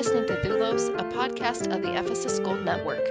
[0.00, 3.04] listening to Doulos, a podcast of the Ephesus School Network.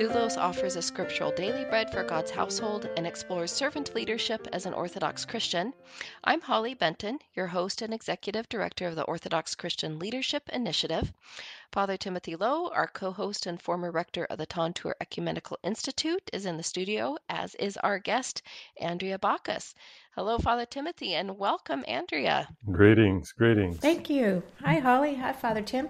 [0.00, 4.74] Doulos offers a scriptural daily bread for God's household and explores servant leadership as an
[4.74, 5.72] Orthodox Christian.
[6.24, 11.12] I'm Holly Benton, your host and executive director of the Orthodox Christian Leadership Initiative.
[11.70, 16.44] Father Timothy Lowe, our co host and former rector of the Tantur Ecumenical Institute, is
[16.44, 18.42] in the studio, as is our guest,
[18.80, 19.76] Andrea Bacchus.
[20.16, 22.48] Hello, Father Timothy, and welcome, Andrea.
[22.68, 23.78] Greetings, greetings.
[23.78, 24.42] Thank you.
[24.64, 25.14] Hi, Holly.
[25.14, 25.88] Hi, Father Tim.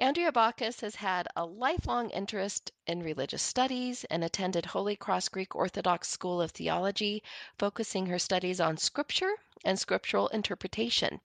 [0.00, 5.56] Andrea Bacchus has had a lifelong interest in religious studies and attended Holy Cross Greek
[5.56, 7.20] Orthodox School of Theology,
[7.58, 9.32] focusing her studies on scripture
[9.64, 11.20] and scriptural interpretation.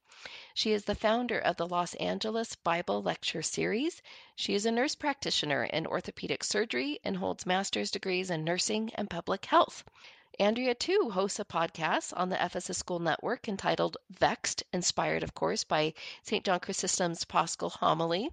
[0.56, 4.02] She is the founder of the Los Angeles Bible Lecture Series.
[4.36, 9.08] She is a nurse practitioner in orthopedic surgery and holds master's degrees in nursing and
[9.08, 9.84] public health.
[10.40, 15.64] Andrea, too, hosts a podcast on the Ephesus School Network entitled Vexed, inspired, of course,
[15.64, 15.94] by
[16.24, 16.44] St.
[16.44, 18.32] John Chrysostom's Paschal Homily.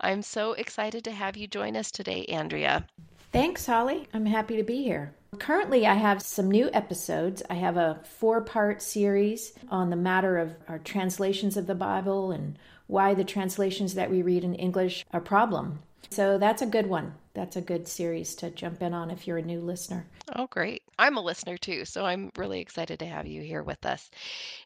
[0.00, 2.86] I'm so excited to have you join us today, Andrea.
[3.32, 4.08] Thanks, Holly.
[4.14, 5.14] I'm happy to be here.
[5.38, 7.42] Currently, I have some new episodes.
[7.48, 12.32] I have a four part series on the matter of our translations of the Bible
[12.32, 15.80] and why the translations that we read in English are a problem.
[16.10, 17.14] So that's a good one.
[17.34, 20.06] That's a good series to jump in on if you're a new listener.
[20.34, 20.79] Oh, great.
[20.98, 24.10] I'm a listener too, so I'm really excited to have you here with us.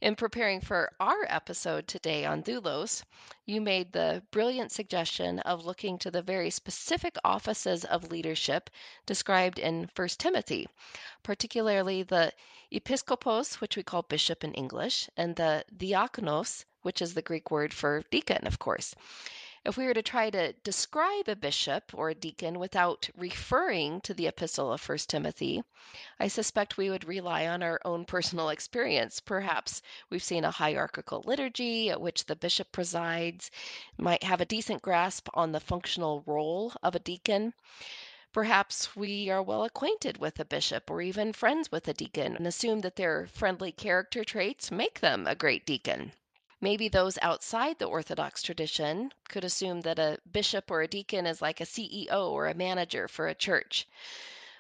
[0.01, 3.05] In preparing for our episode today on Doulos,
[3.47, 8.71] you made the brilliant suggestion of looking to the very specific offices of leadership
[9.07, 10.67] described in 1 Timothy,
[11.23, 12.33] particularly the
[12.73, 17.73] episkopos, which we call bishop in English, and the diakonos, which is the Greek word
[17.73, 18.95] for deacon, of course.
[19.67, 24.13] If we were to try to describe a bishop or a deacon without referring to
[24.13, 25.65] the epistle of 1 Timothy,
[26.21, 29.21] I suspect we would rely on our own personal experience.
[29.21, 33.51] Perhaps we've seen a hierarchical liturgy at which the bishop presides,
[33.97, 37.55] might have a decent grasp on the functional role of a deacon.
[38.35, 42.47] Perhaps we are well acquainted with a bishop or even friends with a deacon and
[42.47, 46.13] assume that their friendly character traits make them a great deacon.
[46.65, 51.43] Maybe those outside the Orthodox tradition could assume that a bishop or a deacon is
[51.43, 53.87] like a CEO or a manager for a church.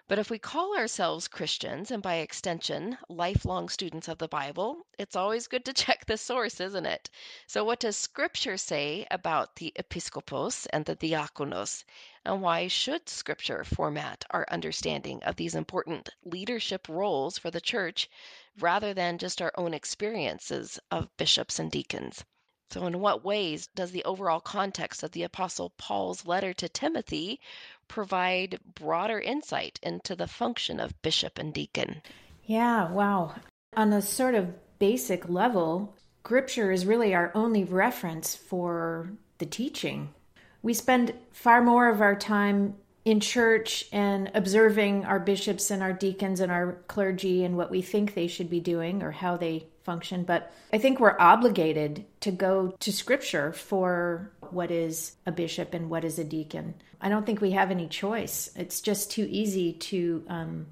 [0.06, 5.16] But if we call ourselves Christians and by extension lifelong students of the Bible, it's
[5.16, 7.08] always good to check the source, isn't it?
[7.46, 11.84] So, what does Scripture say about the episkopos and the diakonos?
[12.22, 18.10] And why should Scripture format our understanding of these important leadership roles for the church
[18.58, 22.26] rather than just our own experiences of bishops and deacons.
[22.70, 27.40] So, in what ways does the overall context of the Apostle Paul's letter to Timothy
[27.88, 32.02] provide broader insight into the function of bishop and deacon?
[32.44, 33.36] Yeah, wow.
[33.76, 35.94] On a sort of basic level,
[36.24, 40.14] Scripture is really our only reference for the teaching.
[40.62, 45.92] We spend far more of our time in church and observing our bishops and our
[45.92, 49.66] deacons and our clergy and what we think they should be doing or how they
[49.84, 50.24] function.
[50.24, 55.90] But I think we're obligated to go to scripture for what is a bishop and
[55.90, 56.74] what is a deacon.
[57.00, 58.50] I don't think we have any choice.
[58.56, 60.66] It's just too easy to um,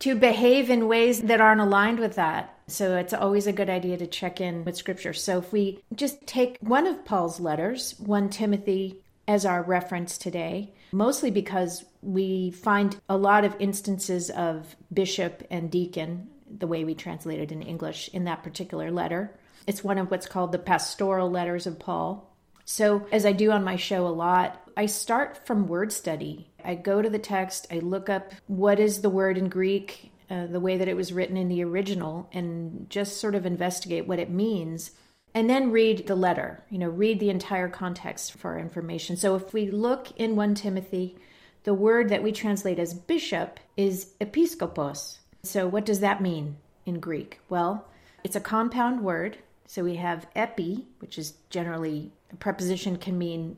[0.00, 2.58] to behave in ways that aren't aligned with that.
[2.66, 5.12] So it's always a good idea to check in with scripture.
[5.12, 10.72] So if we just take one of Paul's letters, 1 Timothy as our reference today,
[10.92, 16.94] mostly because we find a lot of instances of bishop and deacon, the way we
[16.94, 19.36] translate it in English, in that particular letter.
[19.66, 22.30] It's one of what's called the pastoral letters of Paul.
[22.66, 26.50] So, as I do on my show a lot, I start from word study.
[26.64, 30.46] I go to the text, I look up what is the word in Greek, uh,
[30.46, 34.18] the way that it was written in the original, and just sort of investigate what
[34.18, 34.92] it means
[35.34, 39.16] and then read the letter, you know, read the entire context for information.
[39.16, 41.16] So if we look in 1 Timothy,
[41.64, 45.18] the word that we translate as bishop is episkopos.
[45.46, 46.56] So what does that mean
[46.86, 47.40] in Greek?
[47.48, 47.86] Well,
[48.22, 49.38] it's a compound word.
[49.66, 53.56] So we have epi, which is generally a preposition can mean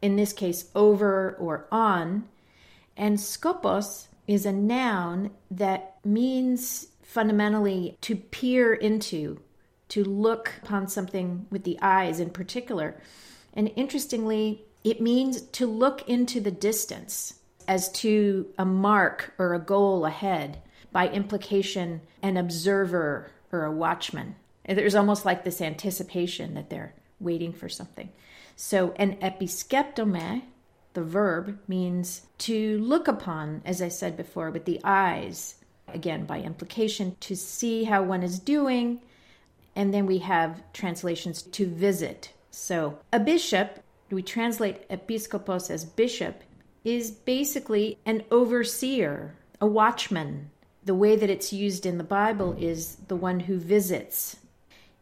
[0.00, 2.28] in this case over or on,
[2.96, 9.40] and skopos is a noun that means fundamentally to peer into
[9.88, 13.00] to look upon something with the eyes in particular.
[13.54, 19.58] And interestingly, it means to look into the distance as to a mark or a
[19.58, 20.62] goal ahead,
[20.92, 24.36] by implication, an observer or a watchman.
[24.66, 28.10] There's almost like this anticipation that they're waiting for something.
[28.56, 30.42] So, an episkeptomai,
[30.92, 35.54] the verb, means to look upon, as I said before, with the eyes.
[35.86, 39.00] Again, by implication, to see how one is doing,
[39.74, 42.32] and then we have translations to visit.
[42.50, 43.80] So, a bishop
[44.10, 46.42] we translate episkopos as bishop,
[46.84, 50.50] is basically an overseer, a watchman.
[50.88, 54.36] The way that it's used in the Bible is the one who visits.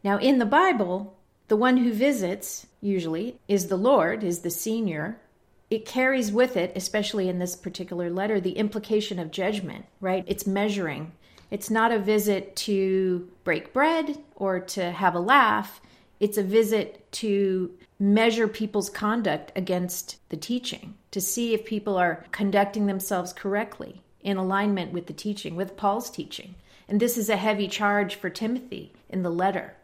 [0.03, 1.15] Now, in the Bible,
[1.47, 5.21] the one who visits, usually, is the Lord, is the senior.
[5.69, 10.25] It carries with it, especially in this particular letter, the implication of judgment, right?
[10.27, 11.13] It's measuring.
[11.51, 15.79] It's not a visit to break bread or to have a laugh.
[16.19, 22.25] It's a visit to measure people's conduct against the teaching, to see if people are
[22.33, 26.55] conducting themselves correctly in alignment with the teaching, with Paul's teaching.
[26.87, 29.75] And this is a heavy charge for Timothy in the letter.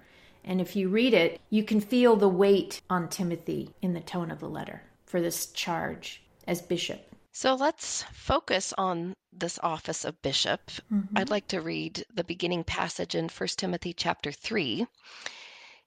[0.43, 4.31] And if you read it, you can feel the weight on Timothy in the tone
[4.31, 7.13] of the letter for this charge as bishop.
[7.31, 10.61] So let's focus on this office of bishop.
[10.91, 11.17] Mm-hmm.
[11.17, 14.85] I'd like to read the beginning passage in 1 Timothy chapter 3.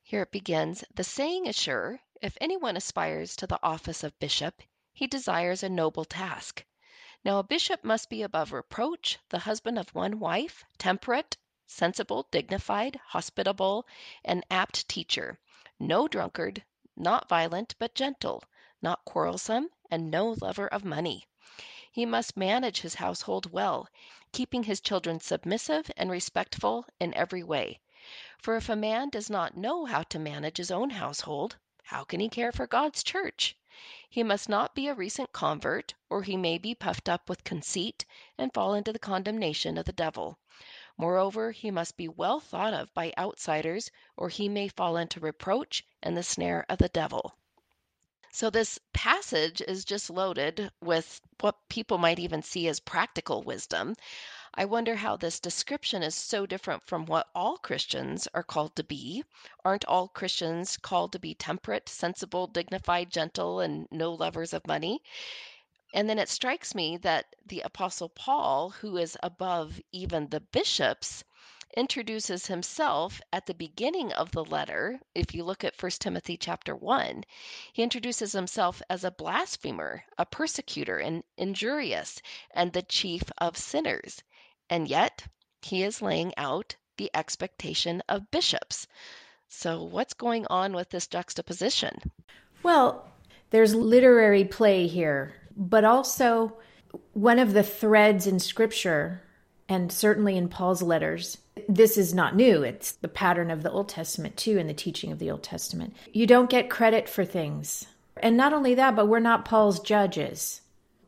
[0.02, 4.62] Here it begins The saying is sure, if anyone aspires to the office of bishop,
[4.93, 6.64] he desires a noble task.
[7.25, 13.01] Now a bishop must be above reproach, the husband of one wife, temperate, sensible, dignified,
[13.07, 13.87] hospitable,
[14.23, 15.39] an apt teacher,
[15.79, 16.63] no drunkard,
[16.95, 18.45] not violent, but gentle,
[18.83, 21.25] not quarrelsome, and no lover of money.
[21.91, 23.89] He must manage his household well,
[24.33, 27.81] keeping his children submissive and respectful in every way.
[28.37, 32.21] For if a man does not know how to manage his own household, how can
[32.21, 33.57] he care for God's church?
[34.08, 38.06] He must not be a recent convert, or he may be puffed up with conceit
[38.38, 40.38] and fall into the condemnation of the devil.
[40.96, 45.84] Moreover, he must be well thought of by outsiders, or he may fall into reproach
[46.02, 47.37] and the snare of the devil.
[48.32, 53.94] So, this passage is just loaded with what people might even see as practical wisdom.
[54.58, 58.85] I wonder how this description is so different from what all Christians are called to
[58.85, 59.23] be.
[59.67, 65.03] Aren't all Christians called to be temperate, sensible, dignified, gentle, and no lovers of money?
[65.93, 71.23] And then it strikes me that the Apostle Paul, who is above even the bishops,
[71.76, 74.99] introduces himself at the beginning of the letter.
[75.14, 77.25] If you look at 1 Timothy chapter 1,
[77.75, 82.23] he introduces himself as a blasphemer, a persecutor, and injurious,
[82.53, 84.23] and the chief of sinners.
[84.69, 85.27] And yet,
[85.63, 88.87] he is laying out the expectation of bishops.
[89.49, 91.99] So, what's going on with this juxtaposition?
[92.63, 93.09] Well,
[93.51, 96.57] there's literary play here, but also
[97.13, 99.23] one of the threads in scripture,
[99.69, 102.63] and certainly in Paul's letters, this is not new.
[102.63, 105.95] It's the pattern of the Old Testament, too, in the teaching of the Old Testament.
[106.13, 107.87] You don't get credit for things.
[108.19, 110.61] And not only that, but we're not Paul's judges.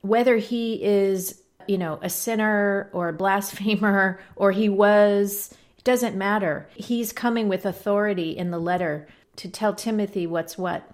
[0.02, 6.16] Whether he is you know, a sinner or a blasphemer or he was, it doesn't
[6.16, 6.68] matter.
[6.74, 9.06] He's coming with authority in the letter
[9.36, 10.90] to tell Timothy what's what.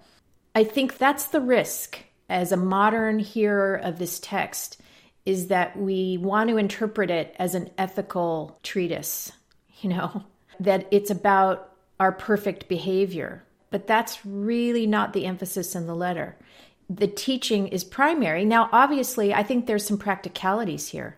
[0.53, 1.99] I think that's the risk
[2.29, 4.81] as a modern hearer of this text
[5.25, 9.31] is that we want to interpret it as an ethical treatise,
[9.81, 10.23] you know,
[10.59, 13.43] that it's about our perfect behavior.
[13.71, 16.37] But that's really not the emphasis in the letter
[16.89, 18.45] the teaching is primary.
[18.45, 21.17] Now, obviously, I think there's some practicalities here.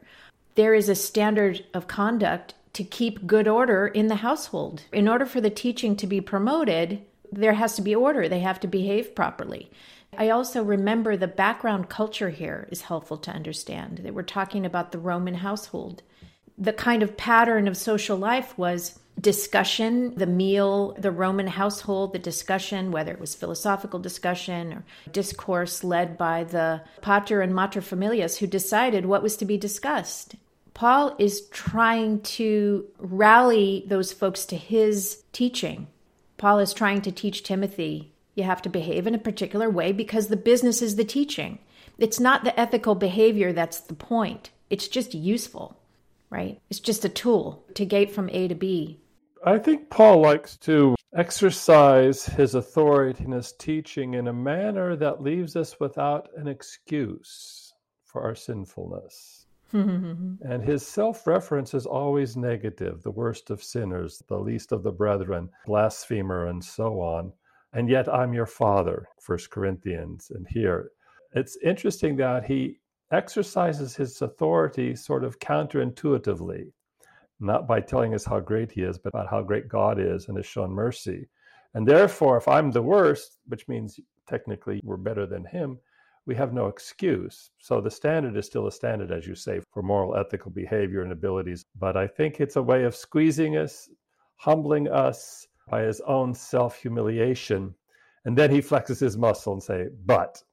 [0.55, 4.83] There is a standard of conduct to keep good order in the household.
[4.91, 8.59] In order for the teaching to be promoted, there has to be order, they have
[8.61, 9.69] to behave properly.
[10.17, 14.91] I also remember the background culture here is helpful to understand that we're talking about
[14.91, 16.01] the Roman household.
[16.57, 22.19] The kind of pattern of social life was discussion, the meal, the Roman household, the
[22.19, 28.37] discussion, whether it was philosophical discussion or discourse led by the pater and mater familias
[28.37, 30.35] who decided what was to be discussed.
[30.73, 35.87] Paul is trying to rally those folks to his teaching.
[36.37, 40.27] Paul is trying to teach Timothy you have to behave in a particular way because
[40.27, 41.57] the business is the teaching.
[41.97, 44.51] It's not the ethical behavior that's the point.
[44.69, 45.75] It's just useful,
[46.29, 46.61] right?
[46.69, 48.99] It's just a tool to get from A to B.
[49.45, 55.21] I think Paul likes to exercise his authority in his teaching in a manner that
[55.21, 59.45] leaves us without an excuse for our sinfulness.
[59.73, 64.91] and his self reference is always negative the worst of sinners, the least of the
[64.91, 67.33] brethren, blasphemer, and so on.
[67.73, 70.31] And yet I'm your father, First Corinthians.
[70.33, 70.91] And here
[71.33, 72.79] it's interesting that he
[73.11, 76.71] exercises his authority sort of counterintuitively
[77.39, 80.37] not by telling us how great he is, but about how great God is and
[80.37, 81.27] has shown mercy.
[81.73, 85.79] And therefore, if I'm the worst, which means technically we're better than him,
[86.25, 87.51] we have no excuse.
[87.57, 91.11] So the standard is still a standard, as you say, for moral, ethical behavior and
[91.11, 91.63] abilities.
[91.79, 93.89] But I think it's a way of squeezing us,
[94.35, 97.73] humbling us by his own self humiliation.
[98.25, 100.43] And then he flexes his muscle and say, "But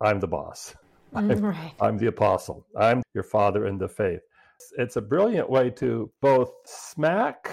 [0.00, 0.74] I'm the boss.
[1.14, 1.72] I'm, mm, right.
[1.80, 2.66] I'm the apostle.
[2.76, 4.20] I'm your father in the faith."
[4.78, 7.50] It's a brilliant way to both smack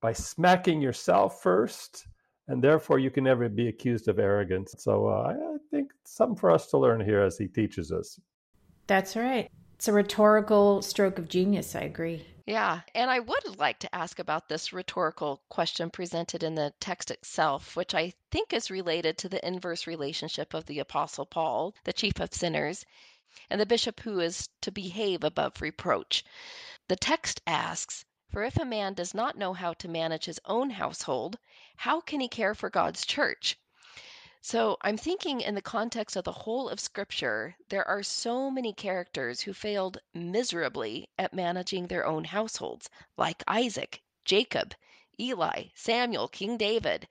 [0.00, 2.06] by smacking yourself first,
[2.46, 4.74] and therefore you can never be accused of arrogance.
[4.78, 8.20] So uh, I think something for us to learn here as he teaches us.
[8.86, 9.50] That's right.
[9.74, 11.76] It's a rhetorical stroke of genius.
[11.76, 12.26] I agree.
[12.46, 17.10] Yeah, and I would like to ask about this rhetorical question presented in the text
[17.10, 21.92] itself, which I think is related to the inverse relationship of the Apostle Paul, the
[21.92, 22.86] chief of sinners,
[23.50, 26.24] and the bishop who is to behave above reproach.
[26.86, 30.70] The text asks, For if a man does not know how to manage his own
[30.70, 31.38] household,
[31.76, 33.58] how can he care for God's church?
[34.40, 38.72] So I'm thinking in the context of the whole of Scripture, there are so many
[38.72, 44.74] characters who failed miserably at managing their own households, like Isaac, Jacob,
[45.20, 47.08] Eli, Samuel, King David.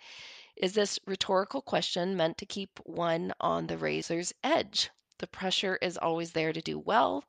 [0.56, 4.90] Is this rhetorical question meant to keep one on the razor's edge?
[5.20, 7.24] The pressure is always there to do well,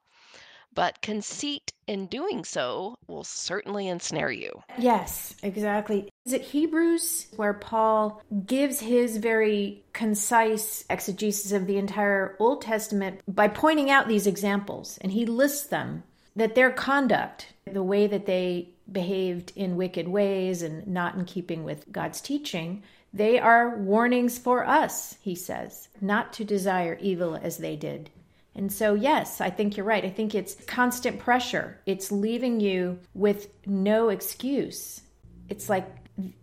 [0.75, 4.63] but conceit in doing so will certainly ensnare you.
[4.79, 6.11] Yes, exactly.
[6.27, 13.21] Is it Hebrews where Paul gives his very concise exegesis of the entire Old Testament
[13.27, 16.03] by pointing out these examples and he lists them
[16.37, 21.65] that their conduct, the way that they behaved in wicked ways and not in keeping
[21.65, 27.59] with God's teaching, they are warnings for us, he says, not to desire evil as
[27.59, 28.11] they did.
[28.55, 30.05] And so, yes, I think you're right.
[30.05, 31.81] I think it's constant pressure.
[31.87, 35.01] It's leaving you with no excuse.
[35.49, 35.87] It's like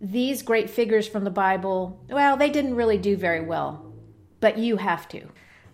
[0.00, 3.92] these great figures from the Bible, well, they didn't really do very well,
[4.40, 5.22] but you have to.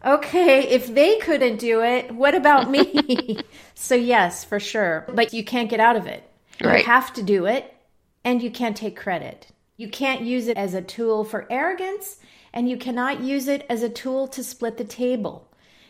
[0.05, 3.39] Okay, if they couldn't do it, what about me?
[3.75, 5.07] so, yes, for sure.
[5.15, 6.29] But you can't get out of it.
[6.61, 6.81] Right.
[6.81, 7.73] You have to do it,
[8.25, 9.52] and you can't take credit.
[9.77, 12.19] You can't use it as a tool for arrogance,
[12.53, 15.49] and you cannot use it as a tool to split the table.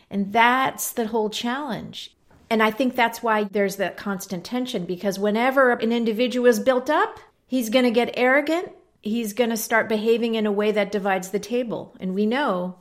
[0.09, 2.15] And that's the whole challenge.
[2.49, 6.89] And I think that's why there's that constant tension because whenever an individual is built
[6.89, 8.71] up, he's going to get arrogant.
[9.01, 11.95] He's going to start behaving in a way that divides the table.
[11.99, 12.75] And we know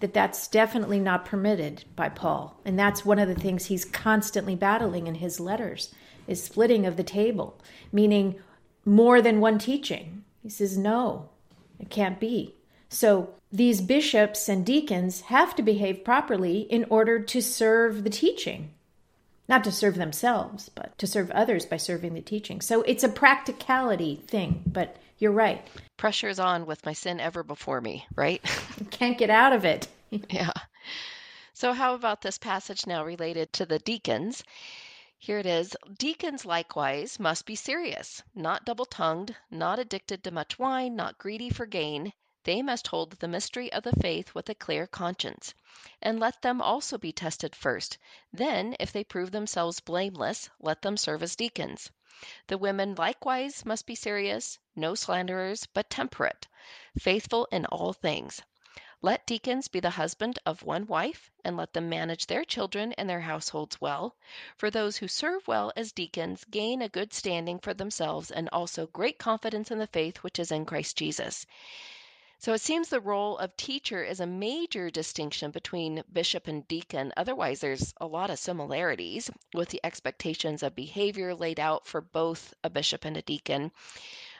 [0.00, 2.60] that that's definitely not permitted by Paul.
[2.64, 5.92] And that's one of the things he's constantly battling in his letters
[6.26, 7.60] is splitting of the table,
[7.92, 8.36] meaning
[8.84, 10.22] more than one teaching.
[10.46, 11.28] He says, no,
[11.80, 12.54] it can't be.
[12.88, 18.70] So these bishops and deacons have to behave properly in order to serve the teaching.
[19.48, 22.60] Not to serve themselves, but to serve others by serving the teaching.
[22.60, 25.66] So it's a practicality thing, but you're right.
[25.96, 28.40] Pressure's on with my sin ever before me, right?
[28.92, 29.88] Can't get out of it.
[30.30, 30.52] yeah.
[31.54, 34.44] So, how about this passage now related to the deacons?
[35.18, 40.58] Here it is Deacons likewise must be serious, not double tongued, not addicted to much
[40.58, 42.12] wine, not greedy for gain
[42.44, 45.54] they must hold the mystery of the faith with a clear conscience.
[46.02, 47.96] And let them also be tested first.
[48.30, 51.90] Then, if they prove themselves blameless, let them serve as deacons.
[52.48, 56.46] The women likewise must be serious, no slanderers, but temperate,
[56.98, 58.42] faithful in all things.
[59.02, 63.10] Let deacons be the husband of one wife, and let them manage their children and
[63.10, 64.16] their households well.
[64.56, 68.86] For those who serve well as deacons gain a good standing for themselves and also
[68.86, 71.44] great confidence in the faith which is in Christ Jesus.
[72.38, 77.12] So it seems the role of teacher is a major distinction between bishop and deacon.
[77.16, 82.54] Otherwise, there's a lot of similarities with the expectations of behavior laid out for both
[82.62, 83.72] a bishop and a deacon.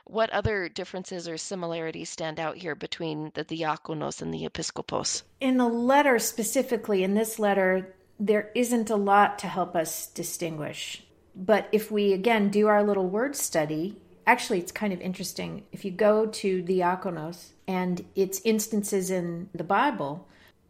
[0.08, 5.24] What other differences or similarities stand out here between the diakonos and the episkopos?
[5.40, 11.04] In the letter specifically, in this letter, there isn't a lot to help us distinguish.
[11.34, 15.64] But if we again do our little word study, actually, it's kind of interesting.
[15.72, 20.24] If you go to diakonos and its instances in the Bible,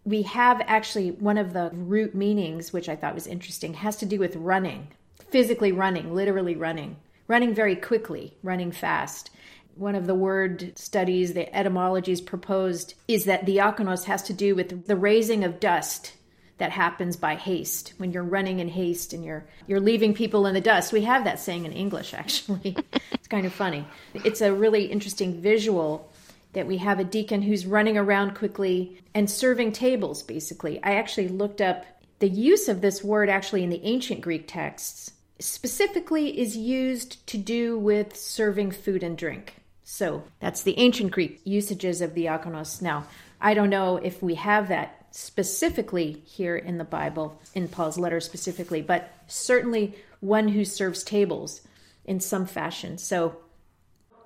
[0.05, 4.07] we have actually one of the root meanings, which I thought was interesting, has to
[4.07, 4.89] do with running,
[5.29, 6.97] physically running, literally running,
[7.29, 9.31] running very quickly, running fast.
[9.75, 14.87] One of the word studies, the etymologies proposed, is that diakonos has to do with
[14.87, 16.13] the raising of dust
[16.59, 17.93] that happens by haste.
[17.99, 20.93] When you're running in haste and you're you're leaving people in the dust.
[20.93, 22.77] We have that saying in english actually.
[23.13, 23.85] It's kind of funny.
[24.15, 26.09] It's a really interesting visual
[26.53, 30.83] that we have a deacon who's running around quickly and serving tables basically.
[30.83, 31.85] I actually looked up
[32.21, 37.37] the use of this word actually in the ancient greek texts specifically is used to
[37.37, 42.81] do with serving food and drink so that's the ancient greek usages of the diakonos
[42.81, 43.05] now
[43.41, 48.21] i don't know if we have that specifically here in the Bible, in Paul's letter
[48.21, 51.63] specifically, but certainly one who serves tables
[52.05, 52.99] in some fashion.
[52.99, 53.39] So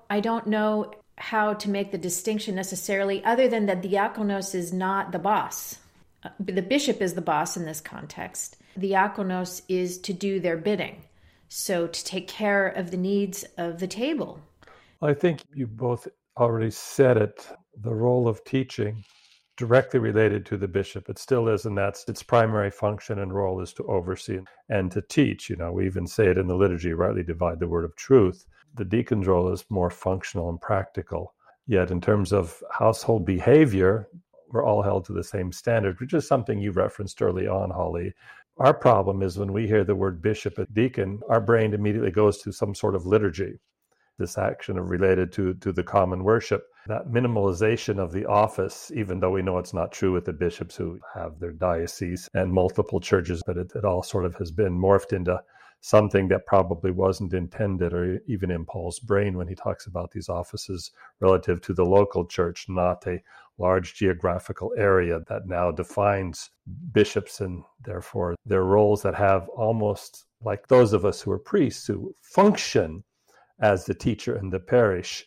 [0.09, 5.13] I don't know how to make the distinction necessarily, other than that diakonos is not
[5.13, 5.77] the boss.
[6.23, 8.57] Uh, the bishop is the boss in this context.
[8.77, 11.03] The diakonos is to do their bidding,
[11.49, 14.39] so to take care of the needs of the table.
[15.01, 17.47] I think you both already said it.
[17.81, 19.03] The role of teaching
[19.57, 21.09] directly related to the bishop.
[21.09, 25.01] It still is, and that's its primary function and role is to oversee and to
[25.01, 25.49] teach.
[25.49, 28.45] You know, we even say it in the liturgy, rightly divide the word of truth.
[28.75, 31.35] The deacon's role is more functional and practical.
[31.67, 34.07] Yet, in terms of household behavior,
[34.49, 38.13] we're all held to the same standard, which is something you referenced early on, Holly.
[38.61, 42.37] Our problem is when we hear the word bishop and deacon, our brain immediately goes
[42.43, 43.59] to some sort of liturgy,
[44.19, 46.61] this action of related to, to the common worship.
[46.85, 50.75] That minimalization of the office, even though we know it's not true with the bishops
[50.75, 54.77] who have their diocese and multiple churches, but it, it all sort of has been
[54.77, 55.41] morphed into
[55.79, 60.29] something that probably wasn't intended or even in Paul's brain when he talks about these
[60.29, 63.23] offices relative to the local church, not a
[63.57, 66.49] large geographical area that now defines
[66.91, 71.85] bishops and therefore their roles that have almost like those of us who are priests
[71.87, 73.03] who function
[73.61, 75.25] as the teacher in the parish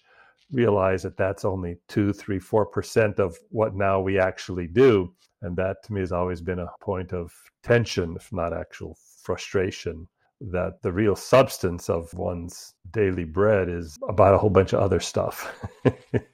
[0.51, 5.13] realize that that's only two, three, four percent of what now we actually do.
[5.43, 10.09] And that to me has always been a point of tension, if not actual frustration
[10.41, 15.01] that the real substance of one's daily bread is about a whole bunch of other
[15.01, 15.67] stuff.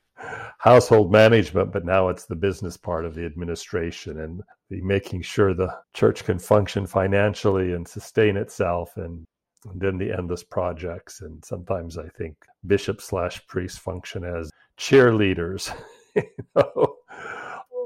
[0.59, 5.55] Household management, but now it's the business part of the administration and the making sure
[5.55, 9.25] the church can function financially and sustain itself and,
[9.67, 11.23] and then the endless projects.
[11.23, 12.37] And sometimes I think
[12.67, 15.75] bishops slash priests function as cheerleaders,
[16.15, 16.23] you
[16.55, 16.97] know,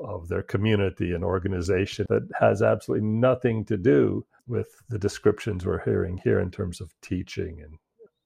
[0.04, 5.84] of their community and organization that has absolutely nothing to do with the descriptions we're
[5.84, 7.62] hearing here in terms of teaching.
[7.62, 7.78] And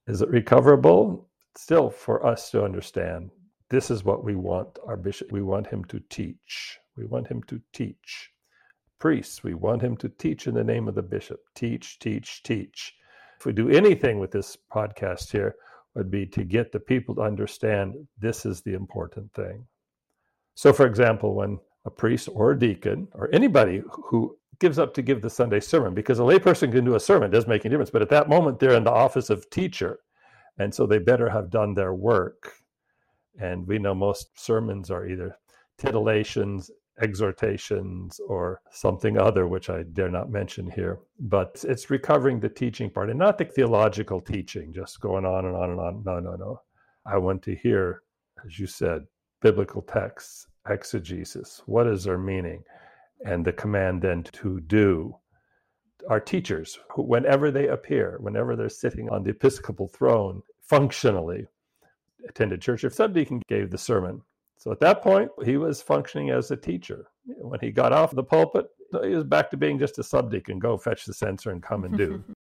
[0.07, 1.27] is it recoverable?
[1.55, 3.31] Still, for us to understand,
[3.69, 5.31] this is what we want our bishop.
[5.31, 6.79] We want him to teach.
[6.97, 8.31] We want him to teach.
[8.99, 11.39] Priests, we want him to teach in the name of the bishop.
[11.55, 12.93] Teach, teach, teach.
[13.39, 15.55] If we do anything with this podcast here,
[15.95, 19.65] would be to get the people to understand this is the important thing.
[20.55, 25.01] So, for example, when a priest or a deacon or anybody who gives up to
[25.01, 27.89] give the Sunday sermon because a layperson can do a sermon, doesn't make any difference.
[27.89, 29.99] But at that moment, they're in the office of teacher.
[30.57, 32.53] And so they better have done their work.
[33.39, 35.37] And we know most sermons are either
[35.77, 36.69] titillations,
[37.01, 40.99] exhortations, or something other, which I dare not mention here.
[41.19, 45.55] But it's recovering the teaching part and not the theological teaching, just going on and
[45.55, 46.03] on and on.
[46.05, 46.61] No, no, no.
[47.05, 48.03] I want to hear,
[48.45, 49.05] as you said,
[49.41, 51.61] biblical texts, exegesis.
[51.65, 52.63] What is their meaning?
[53.25, 55.15] and the command then to do.
[56.09, 61.45] Our teachers, whenever they appear, whenever they're sitting on the episcopal throne, functionally
[62.27, 62.83] attended church.
[62.83, 64.21] If subdeacon gave the sermon,
[64.57, 67.07] so at that point he was functioning as a teacher.
[67.25, 68.67] When he got off the pulpit,
[69.03, 70.59] he was back to being just a subdeacon.
[70.59, 72.23] Go fetch the censer and come and do.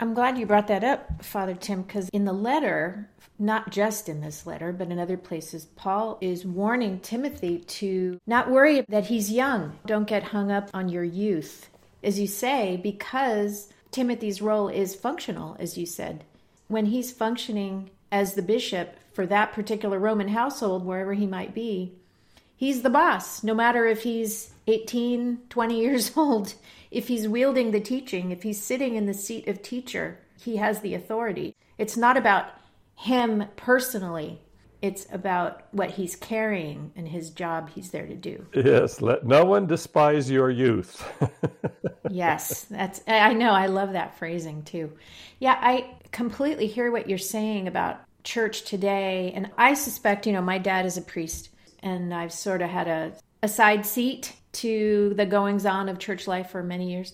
[0.00, 4.20] I'm glad you brought that up, Father Tim, because in the letter, not just in
[4.20, 9.32] this letter, but in other places, Paul is warning Timothy to not worry that he's
[9.32, 9.76] young.
[9.86, 11.68] Don't get hung up on your youth.
[12.04, 16.24] As you say, because Timothy's role is functional, as you said.
[16.68, 21.92] When he's functioning as the bishop for that particular Roman household, wherever he might be,
[22.56, 26.54] he's the boss, no matter if he's 18, 20 years old.
[26.90, 30.80] If he's wielding the teaching, if he's sitting in the seat of teacher, he has
[30.80, 31.54] the authority.
[31.76, 32.46] It's not about
[32.96, 34.40] him personally.
[34.80, 38.46] It's about what he's carrying and his job he's there to do.
[38.54, 41.04] Yes, let no one despise your youth.
[42.10, 44.92] yes, that's I know I love that phrasing too.
[45.40, 50.42] Yeah, I completely hear what you're saying about church today and I suspect, you know,
[50.42, 53.12] my dad is a priest and I've sort of had a
[53.42, 57.12] a side seat to the goings on of church life for many years.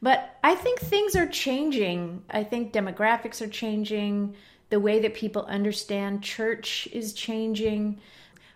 [0.00, 2.24] But I think things are changing.
[2.28, 4.34] I think demographics are changing.
[4.72, 8.00] The way that people understand church is changing.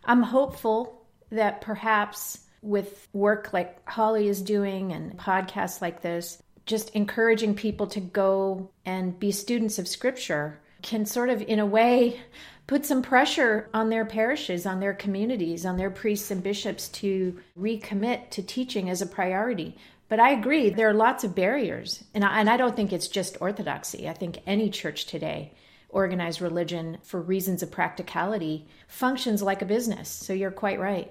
[0.02, 6.88] I'm hopeful that perhaps with work like Holly is doing and podcasts like this, just
[6.94, 12.18] encouraging people to go and be students of scripture can sort of, in a way,
[12.66, 17.38] put some pressure on their parishes, on their communities, on their priests and bishops to
[17.59, 19.76] recommit to teaching as a priority.
[20.09, 22.02] But I agree, there are lots of barriers.
[22.14, 24.09] And I, and I don't think it's just orthodoxy.
[24.09, 25.52] I think any church today,
[25.96, 30.11] organized religion, for reasons of practicality, functions like a business.
[30.11, 31.11] So you're quite right.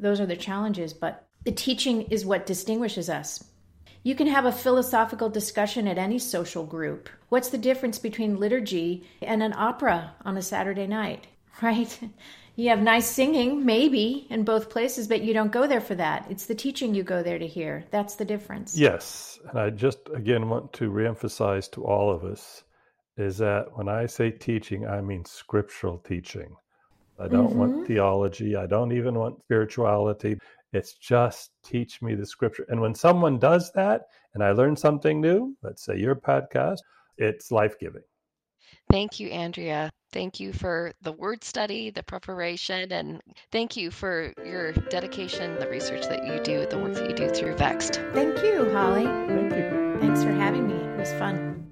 [0.00, 0.92] Those are the challenges.
[0.92, 3.44] But the teaching is what distinguishes us.
[4.02, 7.08] You can have a philosophical discussion at any social group.
[7.28, 11.26] What's the difference between liturgy and an opera on a Saturday night?
[11.62, 11.98] Right.
[12.54, 16.26] You have nice singing, maybe, in both places, but you don't go there for that.
[16.28, 17.84] It's the teaching you go there to hear.
[17.90, 18.76] That's the difference.
[18.76, 19.38] Yes.
[19.48, 22.62] And I just, again, want to reemphasize to all of us
[23.16, 26.54] is that when I say teaching, I mean scriptural teaching.
[27.18, 27.58] I don't mm-hmm.
[27.58, 28.56] want theology.
[28.56, 30.38] I don't even want spirituality.
[30.72, 32.66] It's just teach me the scripture.
[32.68, 34.02] And when someone does that
[34.34, 36.78] and I learn something new, let's say your podcast,
[37.16, 38.02] it's life giving.
[38.90, 39.90] Thank you, Andrea.
[40.12, 45.68] Thank you for the word study, the preparation, and thank you for your dedication, the
[45.68, 48.00] research that you do, the work that you do through Vexed.
[48.12, 49.04] Thank you, Holly.
[49.04, 49.98] Thank you.
[50.00, 50.74] Thanks for having me.
[50.74, 51.65] It was fun.